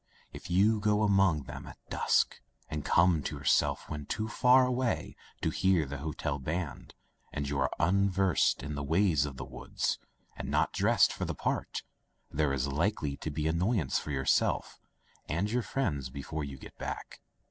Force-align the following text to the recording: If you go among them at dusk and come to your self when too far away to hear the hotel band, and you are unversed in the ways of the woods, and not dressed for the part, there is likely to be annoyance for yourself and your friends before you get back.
If 0.33 0.49
you 0.49 0.79
go 0.79 1.03
among 1.03 1.43
them 1.43 1.67
at 1.67 1.77
dusk 1.91 2.41
and 2.71 2.83
come 2.83 3.21
to 3.21 3.35
your 3.35 3.43
self 3.45 3.87
when 3.87 4.07
too 4.07 4.27
far 4.27 4.65
away 4.65 5.15
to 5.41 5.51
hear 5.51 5.85
the 5.85 5.99
hotel 5.99 6.39
band, 6.39 6.95
and 7.31 7.47
you 7.47 7.59
are 7.59 7.69
unversed 7.79 8.63
in 8.63 8.73
the 8.73 8.81
ways 8.81 9.27
of 9.27 9.37
the 9.37 9.45
woods, 9.45 9.99
and 10.35 10.49
not 10.49 10.73
dressed 10.73 11.13
for 11.13 11.25
the 11.25 11.35
part, 11.35 11.83
there 12.31 12.51
is 12.51 12.65
likely 12.67 13.15
to 13.17 13.29
be 13.29 13.45
annoyance 13.47 13.99
for 13.99 14.09
yourself 14.09 14.79
and 15.29 15.51
your 15.51 15.61
friends 15.61 16.09
before 16.09 16.43
you 16.43 16.57
get 16.57 16.75
back. 16.79 17.21